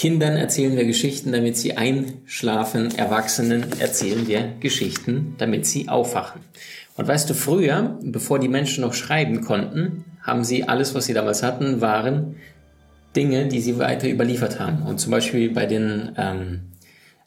Kindern 0.00 0.36
erzählen 0.38 0.78
wir 0.78 0.86
Geschichten, 0.86 1.30
damit 1.30 1.58
sie 1.58 1.76
einschlafen. 1.76 2.96
Erwachsenen 2.96 3.66
erzählen 3.80 4.26
wir 4.26 4.54
Geschichten, 4.58 5.34
damit 5.36 5.66
sie 5.66 5.90
aufwachen. 5.90 6.40
Und 6.96 7.06
weißt 7.06 7.28
du, 7.28 7.34
früher, 7.34 7.98
bevor 8.00 8.38
die 8.38 8.48
Menschen 8.48 8.80
noch 8.80 8.94
schreiben 8.94 9.42
konnten, 9.42 10.06
haben 10.22 10.42
sie 10.42 10.66
alles, 10.66 10.94
was 10.94 11.04
sie 11.04 11.12
damals 11.12 11.42
hatten, 11.42 11.82
waren 11.82 12.36
Dinge, 13.14 13.48
die 13.48 13.60
sie 13.60 13.78
weiter 13.78 14.08
überliefert 14.08 14.58
haben. 14.58 14.86
Und 14.86 15.00
zum 15.00 15.10
Beispiel 15.10 15.50
bei 15.50 15.66
den 15.66 16.12
ähm, 16.16 16.60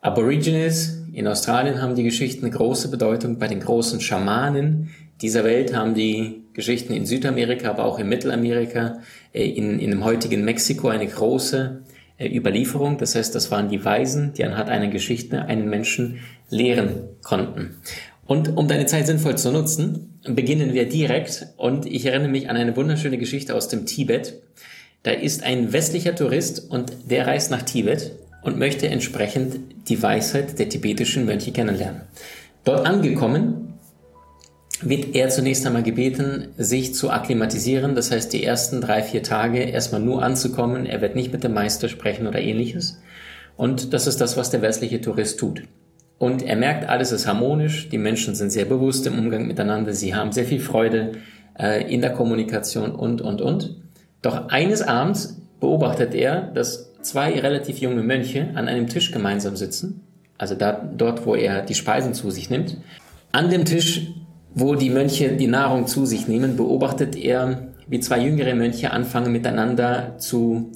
Aborigines 0.01 0.97
in 1.13 1.27
Australien 1.27 1.79
haben 1.79 1.93
die 1.93 2.01
Geschichten 2.01 2.43
eine 2.43 2.55
große 2.55 2.89
Bedeutung. 2.89 3.37
Bei 3.37 3.47
den 3.47 3.59
großen 3.59 4.01
Schamanen 4.01 4.89
dieser 5.21 5.43
Welt 5.43 5.75
haben 5.75 5.93
die 5.93 6.41
Geschichten 6.53 6.93
in 6.93 7.05
Südamerika, 7.05 7.69
aber 7.69 7.85
auch 7.85 7.99
in 7.99 8.09
Mittelamerika, 8.09 8.97
äh, 9.31 9.47
in, 9.47 9.77
in 9.77 9.91
dem 9.91 10.03
heutigen 10.03 10.43
Mexiko 10.43 10.87
eine 10.87 11.05
große 11.05 11.83
äh, 11.87 11.92
Überlieferung. 12.19 12.97
Das 12.97 13.15
heißt, 13.15 13.33
das 13.35 13.51
waren 13.51 13.69
die 13.69 13.83
Weisen, 13.83 14.33
die 14.33 14.45
anhand 14.45 14.69
einer 14.69 14.87
Geschichte 14.87 15.45
einen 15.45 15.69
Menschen 15.69 16.19
lehren 16.49 17.09
konnten. 17.23 17.77
Und 18.25 18.55
um 18.57 18.67
deine 18.67 18.85
Zeit 18.85 19.05
sinnvoll 19.05 19.37
zu 19.37 19.51
nutzen, 19.51 20.19
beginnen 20.27 20.73
wir 20.73 20.87
direkt. 20.87 21.47
Und 21.57 21.85
ich 21.85 22.05
erinnere 22.05 22.29
mich 22.29 22.49
an 22.49 22.55
eine 22.55 22.75
wunderschöne 22.75 23.17
Geschichte 23.17 23.55
aus 23.55 23.67
dem 23.67 23.85
Tibet. 23.85 24.41
Da 25.03 25.11
ist 25.11 25.43
ein 25.43 25.73
westlicher 25.73 26.15
Tourist 26.15 26.69
und 26.69 26.93
der 27.09 27.27
reist 27.27 27.51
nach 27.51 27.63
Tibet 27.63 28.13
und 28.41 28.57
möchte 28.57 28.87
entsprechend 28.87 29.59
die 29.89 30.01
Weisheit 30.01 30.59
der 30.59 30.69
tibetischen 30.69 31.25
Mönche 31.25 31.51
kennenlernen. 31.51 32.01
Dort 32.63 32.85
angekommen 32.85 33.62
wird 34.87 35.15
er 35.15 35.29
zunächst 35.29 35.65
einmal 35.65 35.83
gebeten, 35.83 36.49
sich 36.57 36.93
zu 36.93 37.09
akklimatisieren, 37.09 37.95
das 37.95 38.11
heißt 38.11 38.33
die 38.33 38.43
ersten 38.43 38.81
drei, 38.81 39.01
vier 39.03 39.23
Tage 39.23 39.59
erstmal 39.59 40.01
nur 40.01 40.23
anzukommen. 40.23 40.85
Er 40.85 41.01
wird 41.01 41.15
nicht 41.15 41.31
mit 41.31 41.43
dem 41.43 41.53
Meister 41.53 41.89
sprechen 41.89 42.27
oder 42.27 42.39
ähnliches. 42.39 43.01
Und 43.55 43.93
das 43.93 44.07
ist 44.07 44.21
das, 44.21 44.37
was 44.37 44.49
der 44.49 44.61
westliche 44.61 45.01
Tourist 45.01 45.39
tut. 45.39 45.63
Und 46.17 46.43
er 46.43 46.55
merkt, 46.55 46.87
alles 46.87 47.11
ist 47.11 47.27
harmonisch, 47.27 47.89
die 47.89 47.97
Menschen 47.97 48.35
sind 48.35 48.51
sehr 48.51 48.65
bewusst 48.65 49.05
im 49.07 49.19
Umgang 49.19 49.47
miteinander, 49.47 49.93
sie 49.93 50.15
haben 50.15 50.31
sehr 50.31 50.45
viel 50.45 50.59
Freude 50.59 51.13
äh, 51.59 51.91
in 51.93 52.01
der 52.01 52.13
Kommunikation 52.13 52.91
und, 52.91 53.21
und, 53.21 53.41
und. 53.41 53.75
Doch 54.21 54.47
eines 54.47 54.81
Abends 54.81 55.41
beobachtet 55.59 56.13
er, 56.15 56.41
dass 56.41 56.93
zwei 57.01 57.39
relativ 57.39 57.79
junge 57.79 58.03
Mönche 58.03 58.51
an 58.55 58.67
einem 58.67 58.87
Tisch 58.87 59.11
gemeinsam 59.11 59.55
sitzen, 59.55 60.01
also 60.37 60.55
da, 60.55 60.71
dort, 60.71 61.25
wo 61.25 61.35
er 61.35 61.61
die 61.61 61.75
Speisen 61.75 62.13
zu 62.13 62.31
sich 62.31 62.49
nimmt. 62.49 62.77
An 63.31 63.49
dem 63.49 63.65
Tisch 63.65 64.07
wo 64.55 64.75
die 64.75 64.89
Mönche 64.89 65.33
die 65.33 65.47
Nahrung 65.47 65.87
zu 65.87 66.05
sich 66.05 66.27
nehmen, 66.27 66.57
beobachtet 66.57 67.15
er, 67.15 67.67
wie 67.87 67.99
zwei 67.99 68.19
jüngere 68.19 68.55
Mönche 68.55 68.91
anfangen 68.91 69.31
miteinander 69.31 70.17
zu 70.17 70.71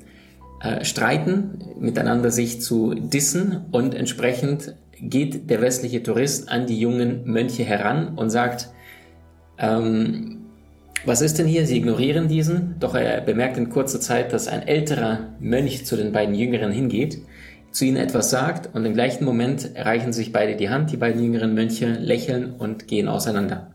äh, 0.61 0.83
streiten, 0.83 1.59
miteinander 1.79 2.31
sich 2.31 2.61
zu 2.61 2.93
dissen 2.95 3.65
und 3.71 3.93
entsprechend 3.93 4.75
geht 4.99 5.49
der 5.49 5.61
westliche 5.61 6.01
Tourist 6.01 6.49
an 6.49 6.65
die 6.65 6.79
jungen 6.79 7.21
Mönche 7.25 7.63
heran 7.63 8.17
und 8.17 8.31
sagt, 8.31 8.69
ähm, 9.59 10.37
was 11.05 11.21
ist 11.21 11.37
denn 11.37 11.47
hier? 11.47 11.67
Sie 11.67 11.77
ignorieren 11.77 12.27
diesen, 12.27 12.75
doch 12.79 12.95
er 12.95 13.21
bemerkt 13.21 13.57
in 13.57 13.69
kurzer 13.69 14.01
Zeit, 14.01 14.33
dass 14.33 14.47
ein 14.47 14.67
älterer 14.67 15.29
Mönch 15.39 15.85
zu 15.85 15.95
den 15.95 16.11
beiden 16.11 16.33
Jüngeren 16.33 16.71
hingeht, 16.71 17.19
zu 17.71 17.85
ihnen 17.85 17.97
etwas 17.97 18.29
sagt 18.29 18.73
und 18.75 18.85
im 18.85 18.93
gleichen 18.93 19.25
Moment 19.25 19.75
erreichen 19.75 20.13
sich 20.13 20.31
beide 20.31 20.55
die 20.55 20.69
Hand, 20.69 20.91
die 20.91 20.97
beiden 20.97 21.23
jüngeren 21.23 21.53
Mönche 21.53 21.87
lächeln 21.87 22.53
und 22.53 22.87
gehen 22.87 23.07
auseinander. 23.07 23.71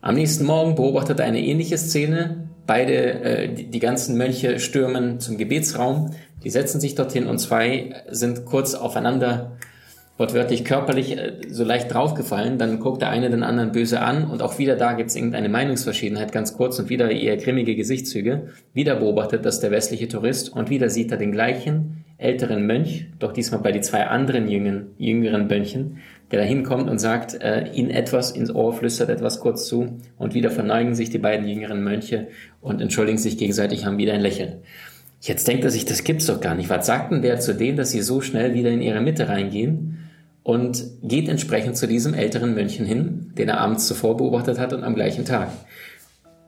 Am 0.00 0.14
nächsten 0.14 0.44
Morgen 0.46 0.74
beobachtet 0.74 1.20
er 1.20 1.26
eine 1.26 1.42
ähnliche 1.42 1.76
Szene. 1.76 2.48
Beide, 2.66 2.94
äh, 2.94 3.54
die, 3.54 3.66
die 3.66 3.80
ganzen 3.80 4.16
Mönche 4.16 4.58
stürmen 4.58 5.20
zum 5.20 5.36
Gebetsraum, 5.36 6.12
die 6.42 6.50
setzen 6.50 6.80
sich 6.80 6.94
dorthin 6.94 7.26
und 7.26 7.38
zwei 7.38 8.02
sind 8.10 8.46
kurz 8.46 8.74
aufeinander 8.74 9.52
wortwörtlich 10.20 10.66
körperlich 10.66 11.16
äh, 11.16 11.32
so 11.48 11.64
leicht 11.64 11.92
draufgefallen, 11.92 12.58
dann 12.58 12.78
guckt 12.78 13.00
der 13.00 13.08
eine 13.08 13.30
den 13.30 13.42
anderen 13.42 13.72
böse 13.72 14.00
an 14.00 14.30
und 14.30 14.42
auch 14.42 14.58
wieder 14.58 14.76
da 14.76 14.92
gibt 14.92 15.10
es 15.10 15.16
irgendeine 15.16 15.48
Meinungsverschiedenheit 15.48 16.30
ganz 16.30 16.54
kurz 16.54 16.78
und 16.78 16.90
wieder 16.90 17.10
eher 17.10 17.38
grimmige 17.38 17.74
Gesichtszüge. 17.74 18.48
Wieder 18.74 18.96
beobachtet 18.96 19.46
das 19.46 19.60
der 19.60 19.70
westliche 19.70 20.08
Tourist 20.08 20.52
und 20.52 20.68
wieder 20.68 20.90
sieht 20.90 21.10
er 21.10 21.16
den 21.16 21.32
gleichen 21.32 21.99
älteren 22.20 22.66
Mönch, 22.66 23.06
doch 23.18 23.32
diesmal 23.32 23.60
bei 23.60 23.72
die 23.72 23.80
zwei 23.80 24.06
anderen 24.06 24.48
jüngen, 24.48 24.88
jüngeren 24.98 25.46
Mönchen, 25.46 25.98
der 26.30 26.40
da 26.40 26.44
hinkommt 26.44 26.88
und 26.88 26.98
sagt, 26.98 27.42
äh, 27.42 27.70
ihnen 27.72 27.90
etwas 27.90 28.30
ins 28.30 28.54
Ohr, 28.54 28.72
flüstert 28.72 29.08
etwas 29.08 29.40
kurz 29.40 29.66
zu 29.66 29.98
und 30.18 30.34
wieder 30.34 30.50
verneigen 30.50 30.94
sich 30.94 31.10
die 31.10 31.18
beiden 31.18 31.48
jüngeren 31.48 31.82
Mönche 31.82 32.28
und 32.60 32.80
entschuldigen 32.80 33.18
sich 33.18 33.38
gegenseitig, 33.38 33.84
haben 33.84 33.98
wieder 33.98 34.12
ein 34.12 34.20
Lächeln. 34.20 34.58
Jetzt 35.20 35.48
denkt 35.48 35.64
er 35.64 35.70
sich, 35.70 35.84
das 35.84 36.04
gibt's 36.04 36.26
doch 36.26 36.40
gar 36.40 36.54
nicht. 36.54 36.70
Was 36.70 36.86
sagt 36.86 37.12
denn 37.12 37.22
der 37.22 37.40
zu 37.40 37.54
denen, 37.54 37.76
dass 37.76 37.90
sie 37.90 38.00
so 38.00 38.20
schnell 38.20 38.54
wieder 38.54 38.70
in 38.70 38.80
ihre 38.80 39.00
Mitte 39.00 39.28
reingehen? 39.28 39.96
Und 40.42 40.84
geht 41.02 41.28
entsprechend 41.28 41.76
zu 41.76 41.86
diesem 41.86 42.14
älteren 42.14 42.54
Mönchen 42.54 42.86
hin, 42.86 43.32
den 43.36 43.50
er 43.50 43.60
abends 43.60 43.86
zuvor 43.86 44.16
beobachtet 44.16 44.58
hat 44.58 44.72
und 44.72 44.84
am 44.84 44.94
gleichen 44.94 45.26
Tag. 45.26 45.50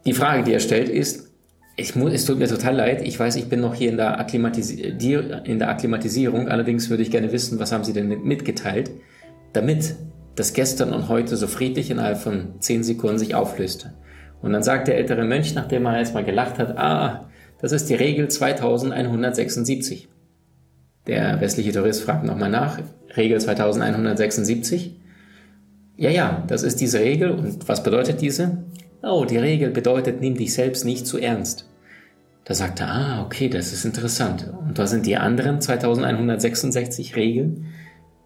Die 0.07 0.15
Frage, 0.15 0.45
die 0.45 0.53
er 0.55 0.61
stellt, 0.61 0.89
ist, 0.89 1.32
ich 1.77 1.97
muss, 1.97 2.13
es 2.13 2.25
tut 2.27 2.39
mir 2.39 2.49
total 2.49 2.77
leid. 2.77 3.03
Ich 3.03 3.19
weiß, 3.19 3.37
ich 3.37 3.49
bin 3.49 3.61
noch 3.61 3.75
hier 3.75 3.91
in 3.91 3.97
der, 3.97 4.19
in 5.45 5.59
der 5.59 5.69
Akklimatisierung. 5.71 6.49
Allerdings 6.49 6.91
würde 6.91 7.03
ich 7.03 7.11
gerne 7.11 7.33
wissen, 7.33 7.59
was 7.59 7.73
haben 7.73 7.85
Sie 7.85 7.93
denn 7.95 8.09
mitgeteilt, 8.09 8.91
damit 9.53 9.95
das 10.35 10.53
gestern 10.53 10.93
und 10.93 11.09
heute 11.09 11.37
so 11.37 11.47
friedlich 11.47 11.91
innerhalb 11.91 12.19
von 12.19 12.61
zehn 12.61 12.83
Sekunden 12.83 13.19
sich 13.19 13.35
auflöste. 13.35 13.95
Und 14.43 14.53
dann 14.53 14.63
sagt 14.63 14.89
der 14.89 14.97
ältere 14.97 15.25
Mönch, 15.25 15.55
nachdem 15.55 15.87
er 15.87 15.99
erstmal 15.99 16.25
gelacht 16.25 16.59
hat, 16.59 16.77
ah, 16.77 17.31
das 17.61 17.73
ist 17.73 17.89
die 17.89 17.95
Regel 17.95 18.29
2176. 18.29 20.09
Der 21.07 21.41
westliche 21.41 21.73
Tourist 21.73 22.03
fragt 22.03 22.25
nochmal 22.25 22.51
nach, 22.51 22.79
Regel 23.17 23.41
2176. 23.41 24.97
Ja, 25.97 26.11
ja, 26.11 26.45
das 26.49 26.63
ist 26.63 26.81
diese 26.81 27.01
Regel. 27.01 27.31
Und 27.31 27.69
was 27.69 27.83
bedeutet 27.83 28.21
diese? 28.21 28.65
Oh, 29.03 29.25
die 29.25 29.37
Regel 29.37 29.71
bedeutet, 29.71 30.21
nimm 30.21 30.37
dich 30.37 30.55
selbst 30.55 30.85
nicht 30.85 31.07
zu 31.07 31.19
ernst. 31.19 31.69
Da 32.45 32.55
sagt 32.55 32.81
er, 32.81 32.89
ah, 32.89 33.23
okay, 33.25 33.49
das 33.49 33.73
ist 33.73 33.85
interessant. 33.85 34.53
Und 34.67 34.79
was 34.79 34.91
sind 34.91 35.07
die 35.07 35.17
anderen 35.17 35.61
2166 35.61 37.17
Regeln? 37.17 37.67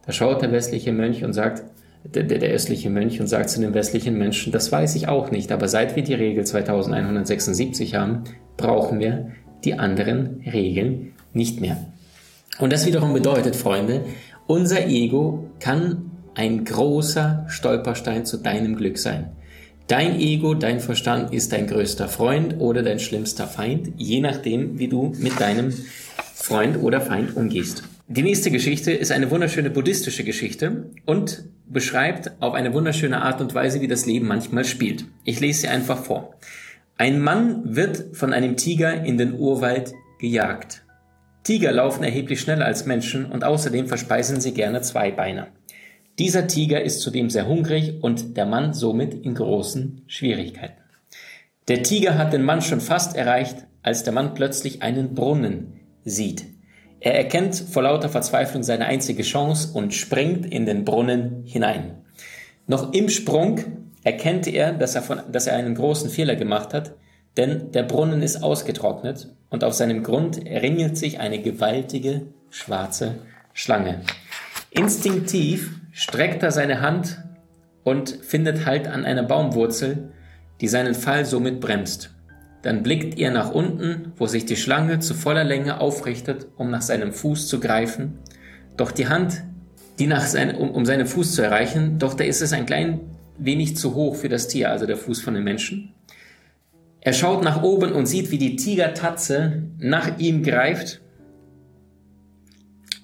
Da 0.05 0.13
schaut 0.13 0.43
der 0.43 0.53
westliche 0.53 0.93
Mönch 0.93 1.25
und 1.25 1.33
sagt, 1.33 1.65
der, 2.05 2.23
der, 2.23 2.51
östliche 2.51 2.91
Mönch 2.91 3.21
und 3.21 3.27
sagt 3.27 3.51
zu 3.51 3.61
dem 3.61 3.75
westlichen 3.75 4.17
Menschen, 4.17 4.53
das 4.53 4.71
weiß 4.71 4.95
ich 4.95 5.09
auch 5.09 5.31
nicht, 5.31 5.51
aber 5.51 5.67
seit 5.67 5.97
wir 5.97 6.05
die 6.05 6.15
Regel 6.15 6.45
2176 6.45 7.97
haben, 7.97 8.25
brauchen 8.57 9.01
wir 9.01 9.33
die 9.65 9.75
anderen 9.75 10.43
Regeln 10.47 11.15
nicht 11.33 11.61
mehr. 11.61 11.77
Und 12.59 12.73
das 12.73 12.87
wiederum 12.87 13.13
bedeutet, 13.13 13.57
Freunde, 13.57 14.05
unser 14.47 14.87
Ego 14.87 15.51
kann 15.59 16.11
ein 16.35 16.65
großer 16.65 17.47
Stolperstein 17.49 18.25
zu 18.25 18.37
deinem 18.37 18.77
Glück 18.77 18.99
sein. 18.99 19.31
Dein 19.89 20.19
Ego, 20.19 20.55
dein 20.55 20.81
Verstand 20.81 21.33
ist 21.33 21.53
dein 21.53 21.69
größter 21.69 22.09
Freund 22.09 22.57
oder 22.59 22.83
dein 22.83 22.99
schlimmster 22.99 23.47
Feind, 23.47 23.93
je 23.97 24.21
nachdem, 24.21 24.81
wie 24.81 24.89
du 24.89 25.13
mit 25.19 25.41
deinem 25.41 25.73
Freund 26.35 26.83
oder 26.83 27.01
Feind 27.01 27.37
umgehst. 27.37 27.85
Die 28.09 28.23
nächste 28.23 28.51
Geschichte 28.51 28.91
ist 28.91 29.13
eine 29.13 29.31
wunderschöne 29.31 29.71
buddhistische 29.71 30.25
Geschichte 30.25 30.91
und 31.05 31.45
beschreibt 31.69 32.33
auf 32.41 32.55
eine 32.55 32.75
wunderschöne 32.75 33.23
Art 33.23 33.41
und 33.41 33.55
Weise, 33.55 33.81
wie 33.81 33.87
das 33.87 34.07
Leben 34.07 34.27
manchmal 34.27 34.65
spielt. 34.65 35.05
Ich 35.25 35.39
lese 35.39 35.63
sie 35.63 35.69
einfach 35.69 36.03
vor. 36.03 36.35
Ein 36.99 37.21
Mann 37.21 37.77
wird 37.77 38.17
von 38.17 38.33
einem 38.33 38.57
Tiger 38.57 39.05
in 39.05 39.19
den 39.19 39.35
Urwald 39.35 39.93
gejagt. 40.19 40.83
Tiger 41.45 41.71
laufen 41.71 42.03
erheblich 42.03 42.41
schneller 42.41 42.65
als 42.65 42.87
Menschen 42.87 43.27
und 43.27 43.45
außerdem 43.45 43.87
verspeisen 43.87 44.41
sie 44.41 44.53
gerne 44.53 44.83
Zweibeiner. 44.83 45.47
Dieser 46.19 46.47
Tiger 46.47 46.83
ist 46.83 47.01
zudem 47.01 47.29
sehr 47.29 47.47
hungrig 47.47 48.03
und 48.03 48.37
der 48.39 48.47
Mann 48.47 48.73
somit 48.73 49.13
in 49.13 49.35
großen 49.35 50.03
Schwierigkeiten. 50.07 50.81
Der 51.69 51.83
Tiger 51.83 52.17
hat 52.17 52.33
den 52.33 52.43
Mann 52.43 52.63
schon 52.63 52.81
fast 52.81 53.17
erreicht, 53.17 53.67
als 53.83 54.03
der 54.03 54.15
Mann 54.15 54.35
plötzlich 54.35 54.83
einen 54.83 55.15
Brunnen 55.15 55.81
sieht. 56.05 56.45
Er 57.01 57.15
erkennt 57.17 57.55
vor 57.57 57.83
lauter 57.83 58.09
Verzweiflung 58.09 58.63
seine 58.63 58.87
einzige 58.87 59.23
Chance 59.23 59.71
und 59.75 59.93
springt 59.93 60.47
in 60.47 60.65
den 60.65 60.85
Brunnen 60.85 61.43
hinein. 61.45 61.99
Noch 62.67 62.95
im 62.95 63.11
Sprung 63.11 63.61
erkennt 64.03 64.47
er, 64.47 64.73
dass 64.73 64.95
er, 64.95 65.03
von, 65.03 65.21
dass 65.31 65.47
er 65.47 65.57
einen 65.57 65.75
großen 65.75 66.09
Fehler 66.09 66.37
gemacht 66.37 66.73
hat, 66.73 66.95
denn 67.37 67.73
der 67.73 67.83
Brunnen 67.83 68.23
ist 68.23 68.43
ausgetrocknet 68.43 69.29
und 69.51 69.65
auf 69.65 69.75
seinem 69.75 70.03
Grund 70.03 70.39
ringelt 70.39 70.97
sich 70.97 71.21
eine 71.21 71.41
gewaltige 71.43 72.23
schwarze 72.49 73.17
Schlange. 73.53 74.01
Instinktiv 74.71 75.71
streckt 75.93 76.43
er 76.43 76.51
seine 76.51 76.81
Hand 76.81 77.23
und 77.85 78.11
findet 78.11 78.67
Halt 78.67 78.89
an 78.89 79.05
einer 79.05 79.23
Baumwurzel, 79.23 80.13
die 80.61 80.69
seinen 80.69 80.95
Fall 80.95 81.25
somit 81.25 81.61
bremst. 81.61 82.15
Dann 82.63 82.83
blickt 82.83 83.17
ihr 83.19 83.31
nach 83.31 83.53
unten, 83.53 84.13
wo 84.17 84.27
sich 84.27 84.45
die 84.45 84.57
Schlange 84.57 84.99
zu 84.99 85.15
voller 85.15 85.45
Länge 85.45 85.81
aufrichtet, 85.81 86.49
um 86.57 86.71
nach 86.71 86.83
seinem 86.83 87.13
Fuß 87.13 87.47
zu 87.47 87.61
greifen. 87.61 88.19
Doch 88.77 88.91
die 88.91 89.09
Hand, 89.09 89.45
die 89.99 90.07
nach 90.07 90.27
sein, 90.27 90.55
um, 90.55 90.71
um 90.71 90.85
seinen 90.85 91.07
Fuß 91.07 91.35
zu 91.35 91.43
erreichen, 91.43 91.99
doch 91.99 92.15
da 92.15 92.25
ist 92.25 92.43
es 92.43 92.53
ein 92.53 92.67
klein 92.67 93.01
wenig 93.39 93.77
zu 93.77 93.95
hoch 93.95 94.17
für 94.17 94.29
das 94.29 94.49
Tier, 94.49 94.71
also 94.71 94.87
der 94.87 94.97
Fuß 94.97 95.21
von 95.21 95.35
dem 95.35 95.45
Menschen. 95.45 95.95
Er 97.01 97.13
schaut 97.13 97.45
nach 97.45 97.63
oben 97.63 97.93
und 97.93 98.07
sieht, 98.07 98.33
wie 98.33 98.39
die 98.39 98.57
Tigertatze 98.57 99.63
nach 99.79 100.19
ihm 100.19 100.43
greift. 100.43 101.03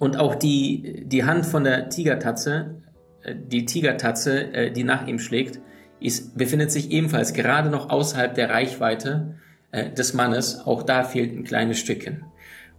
Und 0.03 0.17
auch 0.17 0.35
die, 0.35 1.05
die 1.07 1.23
Hand 1.23 1.47
von 1.47 1.63
der 1.63 1.89
Tigertatze, 1.89 2.83
äh, 3.23 3.37
die 3.37 3.67
Tigertatze, 3.67 4.53
äh, 4.53 4.73
die 4.73 4.83
nach 4.83 5.07
ihm 5.07 5.21
schlägt, 5.21 5.61
ist, 6.01 6.37
befindet 6.37 6.73
sich 6.73 6.91
ebenfalls 6.91 7.35
gerade 7.35 7.71
noch 7.71 7.89
außerhalb 7.89 8.35
der 8.35 8.51
Reichweite 8.51 9.37
äh, 9.71 9.93
des 9.93 10.13
Mannes. 10.13 10.67
Auch 10.67 10.83
da 10.83 11.05
fehlt 11.05 11.33
ein 11.33 11.45
kleines 11.45 11.79
Stückchen. 11.79 12.25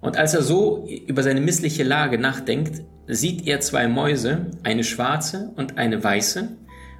Und 0.02 0.18
als 0.18 0.34
er 0.34 0.42
so 0.42 0.86
über 1.08 1.24
seine 1.24 1.40
missliche 1.40 1.84
Lage 1.84 2.18
nachdenkt, 2.18 2.81
sieht 3.08 3.48
er 3.48 3.62
zwei 3.62 3.88
Mäuse, 3.88 4.48
eine 4.64 4.84
schwarze 4.84 5.54
und 5.56 5.78
eine 5.78 6.04
weiße, 6.04 6.58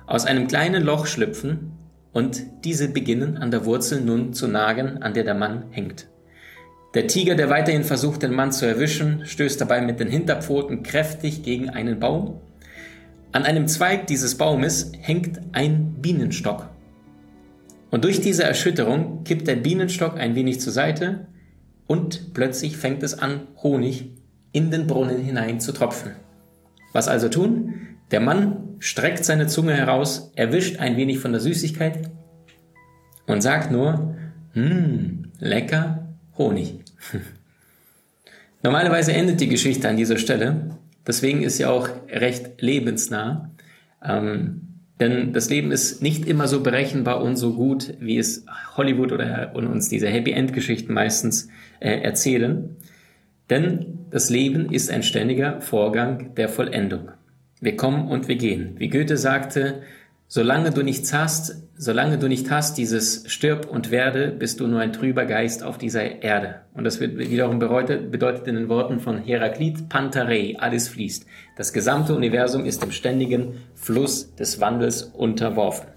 aus 0.08 0.26
einem 0.26 0.48
kleinen 0.48 0.84
Loch 0.84 1.06
schlüpfen 1.06 1.74
und 2.14 2.44
diese 2.64 2.88
beginnen 2.88 3.36
an 3.36 3.52
der 3.52 3.66
Wurzel 3.66 4.00
nun 4.00 4.32
zu 4.32 4.48
nagen, 4.48 5.04
an 5.04 5.14
der 5.14 5.26
der 5.26 5.36
Mann 5.36 5.66
hängt. 5.72 6.08
Der 6.94 7.08
Tiger, 7.08 7.34
der 7.34 7.50
weiterhin 7.50 7.84
versucht, 7.84 8.22
den 8.22 8.34
Mann 8.34 8.52
zu 8.52 8.68
erwischen, 8.68 9.26
stößt 9.26 9.60
dabei 9.60 9.82
mit 9.82 10.00
den 10.00 10.10
Hinterpfoten 10.10 10.84
kräftig 10.84 11.42
gegen 11.42 11.70
einen 11.70 12.00
Baum. 12.00 12.40
An 13.32 13.46
einem 13.46 13.68
Zweig 13.68 14.06
dieses 14.06 14.38
Baumes 14.38 14.92
hängt 15.00 15.42
ein 15.54 15.96
Bienenstock. 16.02 16.70
Und 17.90 18.04
durch 18.04 18.22
diese 18.22 18.44
Erschütterung 18.44 19.24
kippt 19.24 19.48
der 19.48 19.56
Bienenstock 19.56 20.20
ein 20.20 20.36
wenig 20.36 20.62
zur 20.62 20.72
Seite 20.72 21.26
und 21.88 22.36
plötzlich 22.36 22.78
fängt 22.78 23.02
es 23.02 23.18
an, 23.18 23.48
Honig 23.64 24.12
in 24.52 24.70
den 24.70 24.86
Brunnen 24.86 25.20
hinein 25.20 25.60
zu 25.60 25.72
tropfen. 25.72 26.12
Was 26.92 27.08
also 27.08 27.28
tun? 27.28 27.74
Der 28.12 28.20
Mann 28.20 28.76
streckt 28.78 29.26
seine 29.26 29.48
Zunge 29.48 29.74
heraus, 29.74 30.32
erwischt 30.36 30.80
ein 30.80 30.96
wenig 30.96 31.18
von 31.18 31.32
der 31.32 31.42
Süßigkeit 31.42 32.12
und 33.26 33.42
sagt 33.42 33.72
nur, 33.72 34.16
hm, 34.54 35.32
lecker 35.40 36.03
Honig. 36.38 36.80
Normalerweise 38.64 39.14
endet 39.14 39.42
die 39.42 39.50
Geschichte 39.50 39.90
an 39.90 39.98
dieser 39.98 40.18
Stelle, 40.18 40.78
deswegen 41.06 41.44
ist 41.44 41.58
sie 41.58 41.66
auch 41.66 41.90
recht 42.10 42.62
lebensnah. 42.62 43.52
Ähm, 44.04 44.62
denn 45.00 45.34
das 45.34 45.50
Leben 45.50 45.72
ist 45.72 46.02
nicht 46.02 46.26
immer 46.26 46.48
so 46.48 46.62
berechenbar 46.62 47.22
und 47.22 47.36
so 47.36 47.54
gut, 47.54 47.94
wie 48.00 48.18
es 48.18 48.46
Hollywood 48.78 49.12
oder 49.12 49.52
und 49.54 49.68
uns 49.68 49.90
diese 49.90 50.08
Happy 50.08 50.32
End 50.32 50.54
Geschichten 50.54 50.94
meistens 50.94 51.50
äh, 51.80 52.00
erzählen. 52.00 52.78
Denn 53.50 54.00
das 54.12 54.30
Leben 54.30 54.72
ist 54.72 54.90
ein 54.90 55.04
ständiger 55.04 55.60
Vorgang 55.60 56.36
der 56.36 56.48
Vollendung. 56.48 57.12
Wir 57.60 57.76
kommen 57.76 58.08
und 58.08 58.28
wir 58.28 58.36
gehen. 58.36 58.76
Wie 58.78 58.90
Goethe 58.90 59.18
sagte, 59.18 59.82
solange 60.34 60.72
du 60.72 60.82
nichts 60.82 61.14
hast, 61.14 61.58
solange 61.78 62.18
du 62.18 62.28
nicht 62.28 62.50
hast, 62.50 62.80
dieses 62.80 63.24
stirb 63.28 63.70
und 63.70 63.92
werde, 63.92 64.30
bist 64.30 64.60
du 64.60 64.66
nur 64.66 64.80
ein 64.80 64.92
trüber 64.92 65.26
Geist 65.26 65.62
auf 65.62 65.78
dieser 65.78 66.24
Erde. 66.24 66.62
Und 66.74 66.86
das 66.86 67.00
wird 67.00 67.20
wiederum 67.20 67.60
bedeutet, 67.60 68.48
in 68.48 68.56
den 68.56 68.68
Worten 68.68 69.00
von 69.00 69.20
Heraklit, 69.20 69.90
Pantarei, 69.90 70.56
alles 70.58 70.88
fließt. 70.88 71.28
Das 71.56 71.72
gesamte 71.72 72.16
Universum 72.16 72.66
ist 72.66 72.82
dem 72.82 72.92
ständigen 72.92 73.60
Fluss 73.76 74.34
des 74.34 74.60
Wandels 74.60 75.04
unterworfen. 75.04 75.90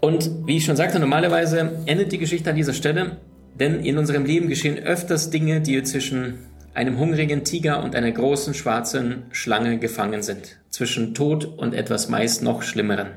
Und 0.00 0.28
wie 0.44 0.56
ich 0.56 0.64
schon 0.64 0.74
sagte, 0.74 0.98
normalerweise 0.98 1.84
endet 1.86 2.10
die 2.10 2.18
Geschichte 2.18 2.50
an 2.50 2.56
dieser 2.56 2.74
Stelle, 2.74 3.18
denn 3.60 3.78
in 3.78 3.96
unserem 3.96 4.24
Leben 4.24 4.48
geschehen 4.48 4.80
öfters 4.80 5.30
Dinge, 5.30 5.60
die 5.60 5.80
zwischen 5.84 6.40
einem 6.74 6.98
hungrigen 6.98 7.44
Tiger 7.44 7.84
und 7.84 7.94
einer 7.94 8.10
großen 8.10 8.54
schwarzen 8.54 9.26
Schlange 9.30 9.78
gefangen 9.78 10.22
sind, 10.22 10.58
zwischen 10.72 11.14
Tod 11.14 11.44
und 11.44 11.74
etwas 11.74 12.08
meist 12.08 12.42
noch 12.42 12.62
Schlimmeren. 12.62 13.10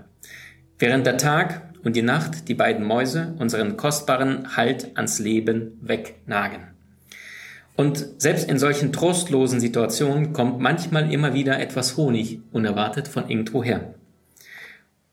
Während 0.77 1.07
der 1.07 1.17
Tag 1.17 1.73
und 1.83 1.95
die 1.95 2.03
Nacht 2.03 2.47
die 2.49 2.53
beiden 2.53 2.85
Mäuse 2.85 3.33
unseren 3.39 3.77
kostbaren 3.77 4.55
Halt 4.55 4.91
ans 4.95 5.19
Leben 5.19 5.79
wegnagen. 5.81 6.67
Und 7.77 8.21
selbst 8.21 8.49
in 8.49 8.59
solchen 8.59 8.93
trostlosen 8.93 9.59
Situationen 9.59 10.33
kommt 10.33 10.59
manchmal 10.59 11.11
immer 11.11 11.33
wieder 11.33 11.59
etwas 11.59 11.97
Honig 11.97 12.39
unerwartet 12.51 13.07
von 13.07 13.29
irgendwoher. 13.29 13.95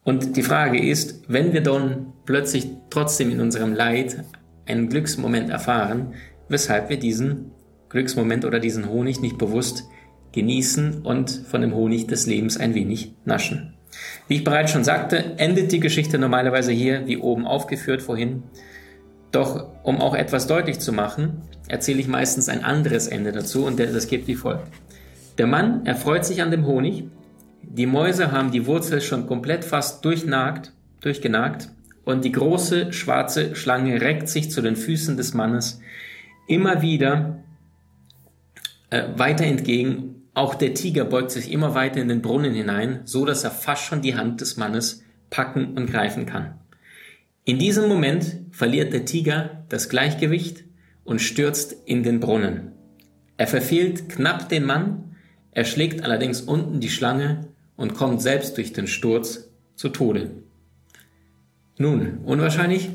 Und 0.05 0.37
die 0.37 0.43
Frage 0.43 0.81
ist, 0.85 1.23
wenn 1.29 1.53
wir 1.53 1.63
dann 1.63 2.13
plötzlich 2.25 2.69
trotzdem 2.91 3.31
in 3.31 3.41
unserem 3.41 3.73
Leid 3.73 4.25
einen 4.67 4.89
Glücksmoment 4.89 5.51
erfahren, 5.51 6.15
weshalb 6.49 6.89
wir 6.89 6.99
diesen 6.99 7.53
Glücksmoment 7.89 8.45
oder 8.45 8.59
diesen 8.59 8.89
Honig 8.89 9.21
nicht 9.21 9.39
bewusst 9.39 9.85
genießen 10.33 11.03
und 11.03 11.31
von 11.31 11.61
dem 11.61 11.75
Honig 11.75 12.09
des 12.09 12.27
Lebens 12.27 12.57
ein 12.59 12.75
wenig 12.75 13.15
naschen. 13.25 13.75
Wie 14.29 14.37
ich 14.37 14.45
bereits 14.45 14.73
schon 14.73 14.85
sagte, 14.85 15.39
endet 15.39 15.73
die 15.73 15.81
Geschichte 15.81 16.19
normalerweise 16.19 16.73
hier, 16.73 17.07
wie 17.07 17.19
oben 17.19 17.47
aufgeführt 17.47 18.03
vorhin. 18.03 18.43
Doch 19.31 19.67
um 19.83 20.01
auch 20.01 20.15
etwas 20.15 20.47
deutlich 20.47 20.79
zu 20.79 20.93
machen, 20.93 21.43
erzähle 21.69 22.01
ich 22.01 22.09
meistens 22.09 22.49
ein 22.49 22.65
anderes 22.65 23.09
Ende 23.09 23.33
dazu 23.33 23.65
und 23.65 23.79
das 23.79 24.07
geht 24.07 24.27
wie 24.27 24.35
folgt. 24.35 24.69
Der 25.39 25.47
Mann 25.47 25.87
erfreut 25.87 26.25
sich 26.25 26.43
an 26.43 26.51
dem 26.51 26.67
Honig, 26.67 27.05
die 27.63 27.87
Mäuse 27.87 28.33
haben 28.33 28.51
die 28.51 28.67
Wurzel 28.67 29.01
schon 29.01 29.27
komplett 29.27 29.65
fast 29.65 30.05
durchnagt, 30.05 30.73
durchgenagt 31.01 31.71
und 32.05 32.25
die 32.25 32.33
große 32.33 32.93
schwarze 32.93 33.55
Schlange 33.55 34.01
reckt 34.01 34.29
sich 34.29 34.51
zu 34.51 34.61
den 34.61 34.77
Füßen 34.77 35.17
des 35.17 35.33
Mannes 35.33 35.81
immer 36.47 36.83
wieder 36.83 37.43
äh, 38.91 39.05
weiter 39.17 39.45
entgegen. 39.45 40.12
Auch 40.35 40.55
der 40.55 40.75
Tiger 40.75 41.05
beugt 41.05 41.31
sich 41.31 41.53
immer 41.53 41.75
weiter 41.75 42.01
in 42.01 42.09
den 42.09 42.23
Brunnen 42.23 42.55
hinein, 42.55 43.01
so 43.05 43.27
dass 43.27 43.45
er 43.45 43.51
fast 43.51 43.85
schon 43.85 44.01
die 44.01 44.17
Hand 44.17 44.41
des 44.41 44.57
Mannes 44.57 45.03
packen 45.31 45.77
und 45.77 45.91
greifen 45.91 46.27
kann. 46.27 46.55
In 47.45 47.59
diesem 47.59 47.89
Moment 47.89 48.37
verliert 48.51 48.93
der 48.93 49.05
Tiger 49.05 49.65
das 49.69 49.89
Gleichgewicht 49.89 50.65
und 51.05 51.21
stürzt 51.21 51.75
in 51.85 52.03
den 52.03 52.21
Brunnen. 52.21 52.73
Er 53.37 53.47
verfehlt 53.47 54.09
knapp 54.09 54.49
den 54.49 54.65
Mann, 54.65 55.17
er 55.51 55.65
schlägt 55.65 56.05
allerdings 56.05 56.41
unten 56.41 56.81
die 56.81 56.89
Schlange 56.89 57.49
und 57.77 57.95
kommt 57.95 58.23
selbst 58.23 58.57
durch 58.57 58.73
den 58.73 58.87
Sturz 58.87 59.51
zu 59.75 59.89
Tode. 59.89 60.31
Nun, 61.79 62.19
unwahrscheinlich? 62.25 62.91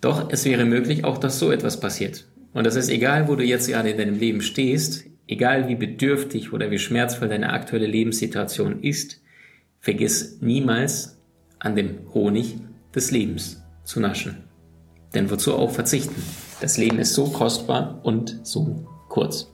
Doch 0.00 0.28
es 0.30 0.44
wäre 0.44 0.64
möglich 0.64 1.04
auch, 1.04 1.18
dass 1.18 1.38
so 1.38 1.52
etwas 1.52 1.78
passiert. 1.78 2.26
Und 2.52 2.66
das 2.66 2.74
ist 2.74 2.90
egal, 2.90 3.28
wo 3.28 3.36
du 3.36 3.44
jetzt 3.44 3.68
gerade 3.68 3.90
in 3.90 3.98
deinem 3.98 4.18
Leben 4.18 4.42
stehst, 4.42 5.04
egal 5.32 5.68
wie 5.68 5.74
bedürftig 5.74 6.52
oder 6.52 6.70
wie 6.70 6.78
schmerzvoll 6.78 7.28
deine 7.28 7.52
aktuelle 7.52 7.86
Lebenssituation 7.86 8.82
ist, 8.82 9.20
vergiss 9.80 10.40
niemals 10.40 11.18
an 11.58 11.74
dem 11.74 12.12
Honig 12.12 12.58
des 12.94 13.10
Lebens 13.10 13.62
zu 13.84 14.00
naschen. 14.00 14.44
Denn 15.14 15.30
wozu 15.30 15.54
auch 15.54 15.70
verzichten? 15.70 16.22
Das 16.60 16.76
Leben 16.78 16.98
ist 16.98 17.14
so 17.14 17.24
kostbar 17.24 18.00
und 18.02 18.40
so 18.44 18.86
kurz. 19.08 19.50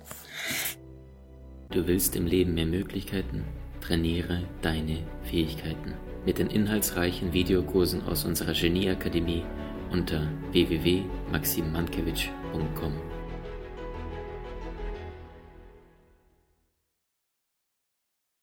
Du 1.71 1.87
willst 1.87 2.17
im 2.17 2.27
Leben 2.27 2.55
mehr 2.55 2.67
Möglichkeiten? 2.67 3.45
Trainiere 3.81 4.43
deine 4.63 4.99
Fähigkeiten 5.23 5.95
mit 6.27 6.39
den 6.39 6.49
inhaltsreichen 6.49 7.33
Videokursen 7.33 8.03
aus 8.03 8.25
unserer 8.25 8.53
Genieakademie 8.53 9.45
unter 9.91 10.29
www.maximmankiewicz.com. 10.53 13.18